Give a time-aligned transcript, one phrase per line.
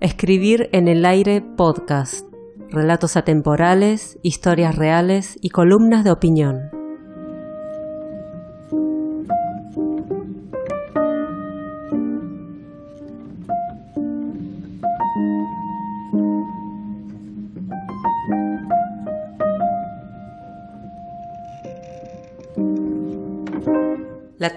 [0.00, 2.26] Escribir en el aire podcast,
[2.70, 6.77] relatos atemporales, historias reales y columnas de opinión.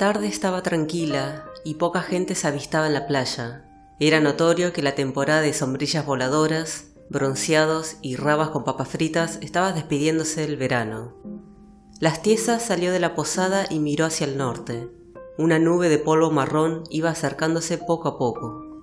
[0.00, 3.66] Tarde estaba tranquila y poca gente se avistaba en la playa.
[3.98, 9.72] Era notorio que la temporada de sombrillas voladoras, bronceados y rabas con papas fritas estaba
[9.72, 11.18] despidiéndose del verano.
[11.98, 14.88] Las tiesas salió de la posada y miró hacia el norte.
[15.36, 18.80] Una nube de polvo marrón iba acercándose poco a poco.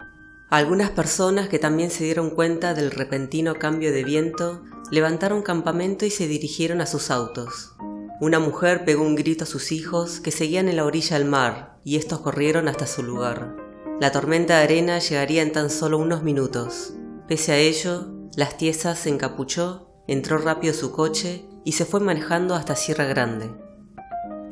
[0.52, 4.62] Algunas personas que también se dieron cuenta del repentino cambio de viento
[4.92, 7.74] levantaron campamento y se dirigieron a sus autos.
[8.20, 11.78] Una mujer pegó un grito a sus hijos que seguían en la orilla del mar
[11.84, 13.56] y estos corrieron hasta su lugar.
[14.00, 16.94] La tormenta de arena llegaría en tan solo unos minutos.
[17.28, 22.56] Pese a ello, las tiesas se encapuchó, entró rápido su coche y se fue manejando
[22.56, 23.52] hasta Sierra Grande.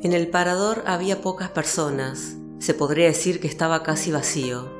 [0.00, 4.70] En el parador había pocas personas, se podría decir que estaba casi vacío.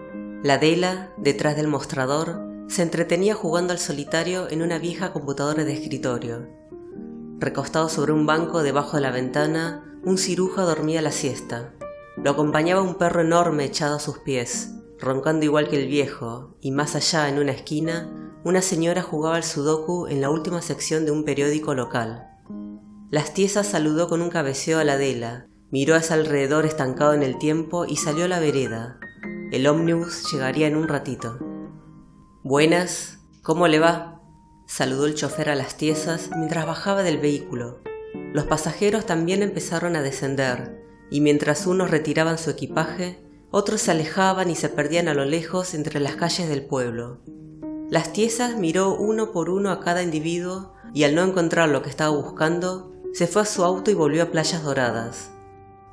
[0.44, 5.72] La Dela, detrás del mostrador, se entretenía jugando al solitario en una vieja computadora de
[5.72, 6.65] escritorio.
[7.38, 11.74] Recostado sobre un banco debajo de la ventana, un ciruja dormía la siesta.
[12.16, 16.70] Lo acompañaba un perro enorme echado a sus pies, roncando igual que el viejo, y
[16.70, 18.10] más allá, en una esquina,
[18.42, 22.26] una señora jugaba al sudoku en la última sección de un periódico local.
[23.10, 27.22] Las tiesas saludó con un cabeceo a la Adela, miró a ese alrededor estancado en
[27.22, 28.98] el tiempo y salió a la vereda.
[29.52, 31.38] El ómnibus llegaría en un ratito.
[32.42, 34.15] Buenas, ¿cómo le va?
[34.66, 37.78] Saludó el chofer a las tiesas mientras bajaba del vehículo.
[38.32, 44.50] Los pasajeros también empezaron a descender, y mientras unos retiraban su equipaje, otros se alejaban
[44.50, 47.20] y se perdían a lo lejos entre las calles del pueblo.
[47.88, 51.90] Las tiesas miró uno por uno a cada individuo y al no encontrar lo que
[51.90, 55.30] estaba buscando, se fue a su auto y volvió a Playas Doradas.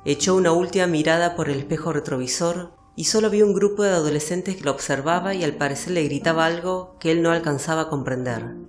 [0.04, 4.56] Echó una última mirada por el espejo retrovisor y solo vio un grupo de adolescentes
[4.56, 8.63] que lo observaba y al parecer le gritaba algo que él no alcanzaba a comprender.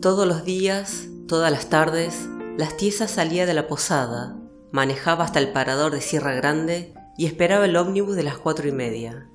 [0.00, 4.34] Todos los días, todas las tardes, las tiesas salía de la posada,
[4.72, 8.72] manejaba hasta el parador de Sierra Grande y esperaba el ómnibus de las cuatro y
[8.72, 9.28] media.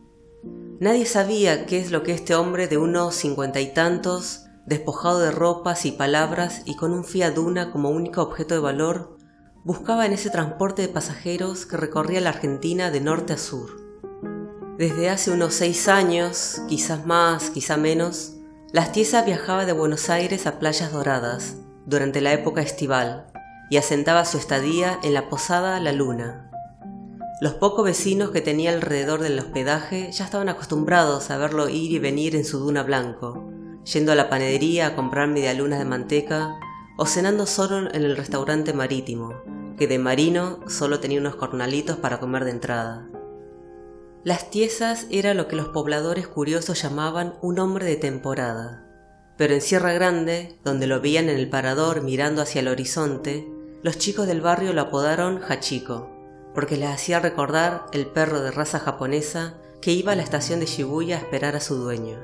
[0.80, 5.30] Nadie sabía qué es lo que este hombre de unos cincuenta y tantos, despojado de
[5.30, 9.18] ropas y palabras y con un Fiat Duna como único objeto de valor,
[9.64, 13.70] buscaba en ese transporte de pasajeros que recorría la Argentina de norte a sur.
[14.80, 18.39] Desde hace unos seis años, quizás más, quizá menos,
[18.72, 21.58] las tiesas viajaba de Buenos Aires a Playas Doradas
[21.88, 23.26] durante la época estival
[23.72, 26.52] y asentaba su estadía en la posada La Luna.
[27.42, 32.00] Los pocos vecinos que tenía alrededor del hospedaje ya estaban acostumbrados a verlo ir y
[32.00, 33.50] venir en su duna blanco,
[33.92, 36.60] yendo a la panadería a comprar medialunas de manteca
[36.96, 39.34] o cenando solo en el restaurante marítimo,
[39.78, 43.08] que de marino solo tenía unos cornalitos para comer de entrada.
[44.26, 48.86] Las tiesas era lo que los pobladores curiosos llamaban un hombre de temporada.
[49.38, 53.48] Pero en Sierra Grande, donde lo veían en el parador mirando hacia el horizonte,
[53.82, 56.10] los chicos del barrio lo apodaron Hachiko,
[56.54, 60.66] porque les hacía recordar el perro de raza japonesa que iba a la estación de
[60.66, 62.20] Shibuya a esperar a su dueño.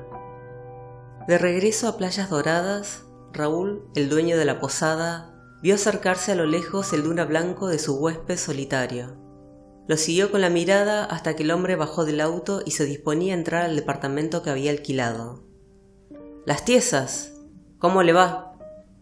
[1.26, 5.32] De regreso a Playas Doradas, Raúl, el dueño de la posada,
[5.62, 9.25] vio acercarse a lo lejos el duna blanco de su huésped solitario
[9.88, 13.34] lo siguió con la mirada hasta que el hombre bajó del auto y se disponía
[13.34, 15.44] a entrar al departamento que había alquilado.
[16.44, 17.32] Las tiesas.
[17.78, 18.56] ¿Cómo le va?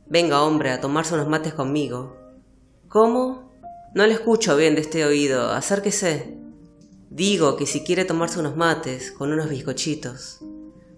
[0.06, 2.16] Venga, hombre, a tomarse unos mates conmigo.
[2.88, 3.50] ¿Cómo?
[3.94, 5.52] No le escucho bien de este oído.
[5.52, 6.36] Acérquese.
[7.08, 10.40] Digo que si quiere tomarse unos mates con unos bizcochitos.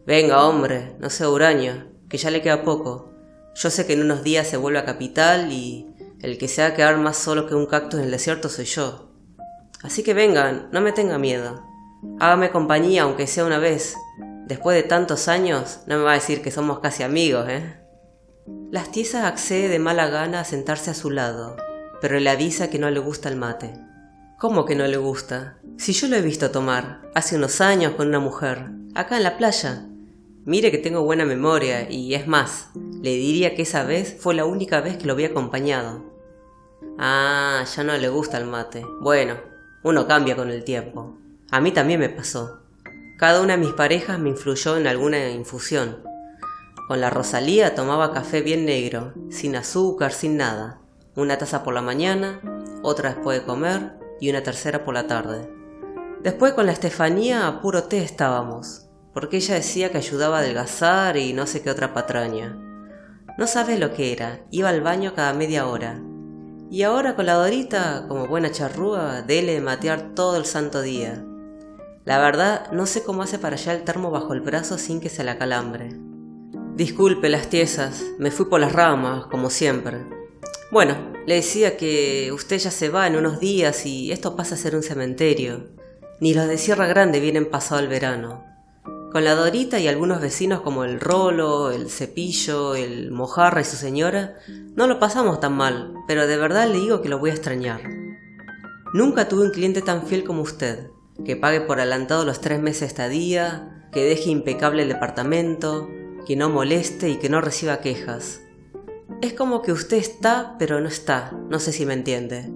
[0.07, 3.13] Venga, hombre, no sea huraño, que ya le queda poco.
[3.55, 5.87] Yo sé que en unos días se vuelve a capital y
[6.23, 8.65] el que se va a quedar más solo que un cactus en el desierto soy
[8.65, 9.06] yo.
[9.83, 11.63] Así que vengan, no me tenga miedo.
[12.21, 13.95] Hágame compañía aunque sea una vez.
[14.47, 17.81] Después de tantos años, no me va a decir que somos casi amigos, ¿eh?
[18.71, 21.57] Las tiesas accede de mala gana a sentarse a su lado,
[22.01, 23.75] pero le avisa que no le gusta el mate.
[24.39, 25.59] ¿Cómo que no le gusta?
[25.79, 29.37] Si yo lo he visto tomar, hace unos años con una mujer, acá en la
[29.37, 29.87] playa.
[30.45, 34.45] Mire que tengo buena memoria y es más, le diría que esa vez fue la
[34.45, 36.05] única vez que lo vi acompañado.
[36.99, 38.85] Ah, ya no le gusta el mate.
[39.01, 39.39] Bueno,
[39.87, 41.17] uno cambia con el tiempo.
[41.53, 42.59] A mí también me pasó.
[43.19, 46.03] Cada una de mis parejas me influyó en alguna infusión.
[46.89, 50.81] Con la Rosalía tomaba café bien negro, sin azúcar, sin nada.
[51.15, 52.41] Una taza por la mañana,
[52.83, 55.49] otra después de comer y una tercera por la tarde.
[56.21, 61.17] Después con la Estefanía a puro té estábamos, porque ella decía que ayudaba a adelgazar
[61.17, 62.59] y no sé qué otra patraña.
[63.39, 66.03] No sabes lo que era, iba al baño cada media hora.
[66.71, 71.25] Y ahora con la Dorita, como buena charrúa, dele matear todo el santo día.
[72.05, 75.09] La verdad, no sé cómo hace para allá el termo bajo el brazo sin que
[75.09, 75.91] se la calambre.
[76.75, 80.05] Disculpe las tiesas, me fui por las ramas, como siempre.
[80.73, 80.97] Bueno,
[81.27, 84.75] le decía que usted ya se va en unos días y esto pasa a ser
[84.75, 85.69] un cementerio.
[86.21, 88.45] Ni los de Sierra Grande vienen pasado el verano.
[89.17, 93.77] Con la Dorita y algunos vecinos como el Rolo, el Cepillo, el Mojarra y su
[93.77, 94.35] señora,
[94.75, 97.81] no lo pasamos tan mal, pero de verdad le digo que lo voy a extrañar.
[98.93, 100.91] Nunca tuve un cliente tan fiel como usted,
[101.25, 105.89] que pague por adelantado los tres meses de estadía, que deje impecable el departamento,
[106.27, 108.43] que no moleste y que no reciba quejas.
[109.23, 112.53] Es como que usted está, pero no está, no sé si me entiende.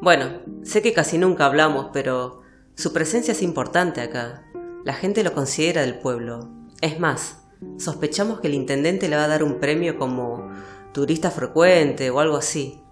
[0.00, 2.42] Bueno, sé que casi nunca hablamos, pero
[2.76, 4.45] su presencia es importante acá.
[4.86, 6.48] La gente lo considera del pueblo.
[6.80, 7.38] Es más,
[7.76, 10.48] sospechamos que el intendente le va a dar un premio como
[10.92, 12.84] turista frecuente o algo así.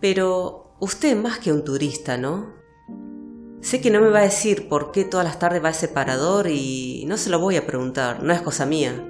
[0.00, 2.54] Pero usted es más que un turista, ¿no?
[3.60, 5.88] Sé que no me va a decir por qué todas las tardes va a ese
[5.88, 9.04] parador y no se lo voy a preguntar, no es cosa mía.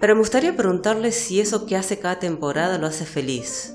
[0.00, 3.74] Pero me gustaría preguntarle si eso que hace cada temporada lo hace feliz.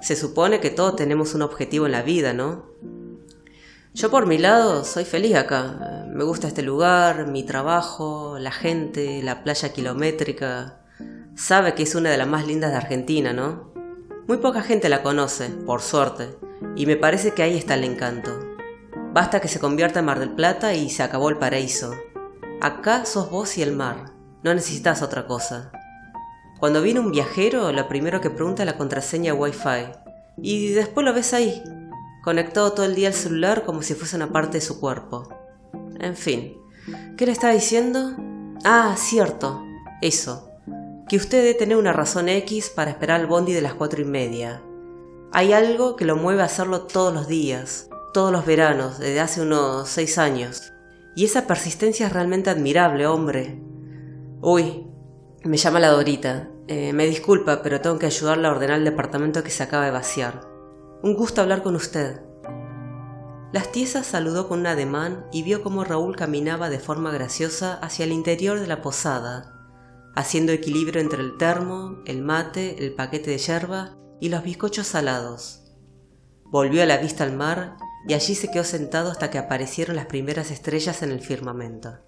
[0.00, 2.64] Se supone que todos tenemos un objetivo en la vida, ¿no?
[3.96, 6.04] Yo por mi lado soy feliz acá.
[6.06, 10.80] Me gusta este lugar, mi trabajo, la gente, la playa kilométrica.
[11.34, 13.72] Sabe que es una de las más lindas de Argentina, ¿no?
[14.28, 16.36] Muy poca gente la conoce, por suerte,
[16.76, 18.38] y me parece que ahí está el encanto.
[19.14, 21.94] Basta que se convierta en Mar del Plata y se acabó el paraíso.
[22.60, 24.12] Acá sos vos y el mar.
[24.42, 25.72] No necesitas otra cosa.
[26.60, 29.86] Cuando viene un viajero, lo primero que pregunta es la contraseña Wi-Fi.
[30.36, 31.62] Y después lo ves ahí,
[32.26, 35.28] conectado todo el día al celular como si fuese una parte de su cuerpo.
[36.00, 36.58] En fin,
[37.16, 38.16] ¿qué le estaba diciendo?
[38.64, 39.62] Ah, cierto,
[40.02, 40.50] eso.
[41.08, 44.04] Que usted debe tener una razón X para esperar al bondi de las cuatro y
[44.04, 44.60] media.
[45.32, 49.42] Hay algo que lo mueve a hacerlo todos los días, todos los veranos, desde hace
[49.42, 50.72] unos seis años.
[51.14, 53.62] Y esa persistencia es realmente admirable, hombre.
[54.40, 54.84] Uy,
[55.44, 56.48] me llama la Dorita.
[56.66, 59.92] Eh, me disculpa, pero tengo que ayudarla a ordenar el departamento que se acaba de
[59.92, 60.45] vaciar.
[61.02, 62.20] Un gusto hablar con usted.
[63.52, 68.04] Las tiesas saludó con un ademán y vio cómo Raúl caminaba de forma graciosa hacia
[68.04, 69.52] el interior de la posada,
[70.14, 75.62] haciendo equilibrio entre el termo, el mate, el paquete de yerba y los bizcochos salados.
[76.44, 77.76] Volvió a la vista al mar
[78.08, 81.98] y allí se quedó sentado hasta que aparecieron las primeras estrellas en el firmamento.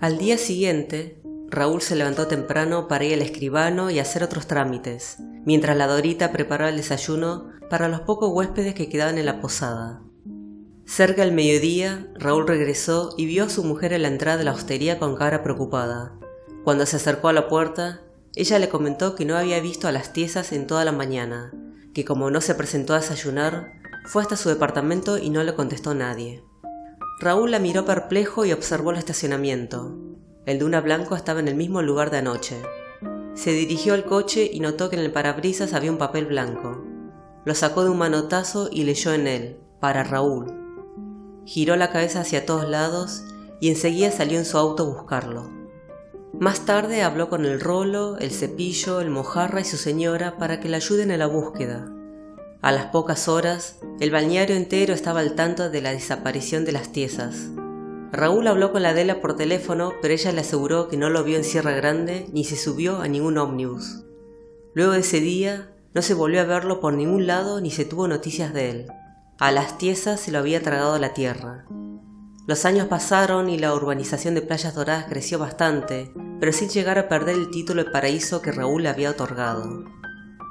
[0.00, 5.16] Al día siguiente, Raúl se levantó temprano para ir al escribano y hacer otros trámites,
[5.44, 10.02] mientras la Dorita preparaba el desayuno para los pocos huéspedes que quedaban en la posada.
[10.86, 14.52] Cerca del mediodía, Raúl regresó y vio a su mujer en la entrada de la
[14.52, 16.14] hostería con cara preocupada.
[16.64, 18.00] Cuando se acercó a la puerta,
[18.34, 21.52] ella le comentó que no había visto a las tiesas en toda la mañana,
[21.92, 23.72] que como no se presentó a desayunar,
[24.06, 26.42] fue hasta su departamento y no le contestó nadie.
[27.20, 29.98] Raúl la miró perplejo y observó el estacionamiento.
[30.46, 32.56] El Duna Blanco estaba en el mismo lugar de anoche.
[33.34, 36.77] Se dirigió al coche y notó que en el parabrisas había un papel blanco.
[37.48, 40.52] Lo sacó de un manotazo y leyó en él, para Raúl.
[41.46, 43.22] Giró la cabeza hacia todos lados
[43.58, 45.50] y enseguida salió en su auto a buscarlo.
[46.38, 50.68] Más tarde habló con el Rolo, el Cepillo, el Mojarra y su señora para que
[50.68, 51.90] le ayuden en la búsqueda.
[52.60, 56.92] A las pocas horas, el balneario entero estaba al tanto de la desaparición de las
[56.92, 57.48] tiesas.
[58.12, 61.38] Raúl habló con la Adela por teléfono, pero ella le aseguró que no lo vio
[61.38, 64.04] en Sierra Grande ni se subió a ningún ómnibus.
[64.74, 68.06] Luego de ese día, no se volvió a verlo por ningún lado ni se tuvo
[68.06, 68.86] noticias de él.
[69.36, 71.66] A las tiesas se lo había tragado la tierra.
[72.46, 77.08] Los años pasaron y la urbanización de Playas Doradas creció bastante, pero sin llegar a
[77.08, 79.86] perder el título de paraíso que Raúl le había otorgado.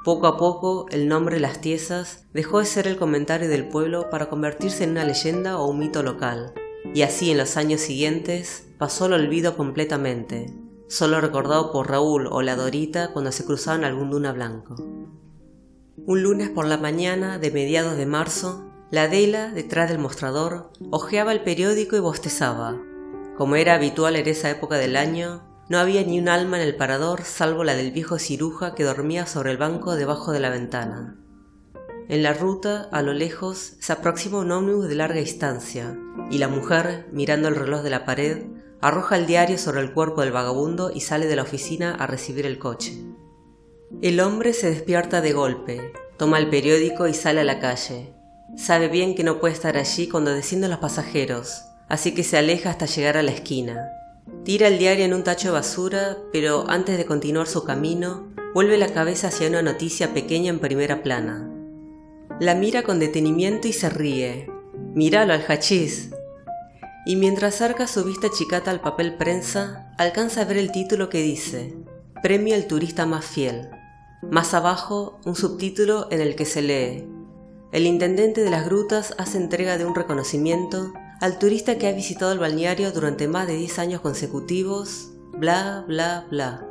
[0.04, 4.28] Poco a poco, el nombre Las Tiesas dejó de ser el comentario del pueblo para
[4.28, 6.52] convertirse en una leyenda o un mito local,
[6.92, 10.52] y así en los años siguientes pasó al olvido completamente,
[10.90, 14.76] solo recordado por Raúl o la Dorita cuando se cruzaban algún duna blanco.
[16.08, 21.32] Un lunes por la mañana de mediados de marzo, la Adela, detrás del mostrador, hojeaba
[21.32, 22.80] el periódico y bostezaba.
[23.36, 26.76] Como era habitual en esa época del año, no había ni un alma en el
[26.76, 31.18] parador salvo la del viejo ciruja que dormía sobre el banco debajo de la ventana.
[32.08, 35.94] En la ruta, a lo lejos, se aproxima un ómnibus de larga distancia,
[36.30, 38.46] y la mujer, mirando el reloj de la pared,
[38.80, 42.46] arroja el diario sobre el cuerpo del vagabundo y sale de la oficina a recibir
[42.46, 43.07] el coche.
[44.02, 48.12] El hombre se despierta de golpe, toma el periódico y sale a la calle.
[48.54, 52.68] Sabe bien que no puede estar allí cuando descienden los pasajeros, así que se aleja
[52.68, 53.88] hasta llegar a la esquina.
[54.44, 58.76] Tira el diario en un tacho de basura, pero antes de continuar su camino, vuelve
[58.76, 61.50] la cabeza hacia una noticia pequeña en primera plana.
[62.40, 64.50] La mira con detenimiento y se ríe.
[64.94, 66.10] Míralo al hachís.
[67.06, 71.22] Y mientras acerca su vista chicata al papel prensa, alcanza a ver el título que
[71.22, 71.74] dice
[72.22, 73.70] Premio al turista más fiel.
[74.22, 77.08] Más abajo, un subtítulo en el que se lee
[77.70, 82.32] El intendente de las grutas hace entrega de un reconocimiento al turista que ha visitado
[82.32, 86.66] el balneario durante más de 10 años consecutivos, bla, bla, bla.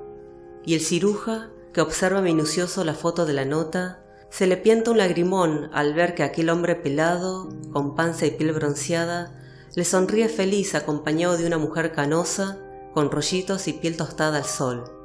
[0.65, 4.97] Y el ciruja, que observa minucioso la foto de la nota, se le pienta un
[4.97, 9.39] lagrimón al ver que aquel hombre pelado, con panza y piel bronceada,
[9.73, 12.57] le sonríe feliz acompañado de una mujer canosa,
[12.93, 14.96] con rollitos y piel tostada al sol.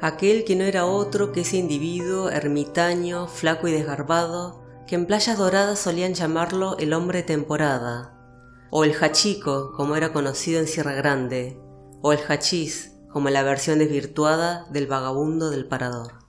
[0.00, 5.36] Aquel que no era otro que ese individuo ermitaño, flaco y desgarbado, que en playas
[5.36, 8.14] doradas solían llamarlo el hombre temporada,
[8.70, 11.60] o el hachico, como era conocido en Sierra Grande,
[12.00, 16.27] o el hachís, como la versión desvirtuada del vagabundo del parador.